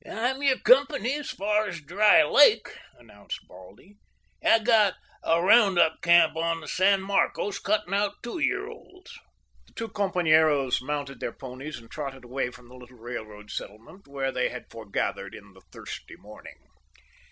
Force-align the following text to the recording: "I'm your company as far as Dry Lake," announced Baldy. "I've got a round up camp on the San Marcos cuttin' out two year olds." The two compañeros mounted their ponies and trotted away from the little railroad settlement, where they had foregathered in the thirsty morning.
"I'm 0.11 0.41
your 0.41 0.57
company 0.57 1.13
as 1.13 1.29
far 1.29 1.67
as 1.67 1.79
Dry 1.79 2.23
Lake," 2.23 2.75
announced 2.97 3.47
Baldy. 3.47 3.97
"I've 4.43 4.63
got 4.63 4.95
a 5.21 5.43
round 5.43 5.77
up 5.77 6.01
camp 6.01 6.35
on 6.35 6.61
the 6.61 6.67
San 6.67 7.03
Marcos 7.03 7.59
cuttin' 7.59 7.93
out 7.93 8.15
two 8.23 8.39
year 8.39 8.67
olds." 8.67 9.15
The 9.67 9.73
two 9.73 9.89
compañeros 9.89 10.81
mounted 10.81 11.19
their 11.19 11.31
ponies 11.33 11.77
and 11.77 11.91
trotted 11.91 12.23
away 12.25 12.49
from 12.49 12.67
the 12.67 12.73
little 12.75 12.97
railroad 12.97 13.51
settlement, 13.51 14.07
where 14.07 14.31
they 14.31 14.49
had 14.49 14.71
foregathered 14.71 15.35
in 15.35 15.53
the 15.53 15.61
thirsty 15.71 16.15
morning. 16.15 16.57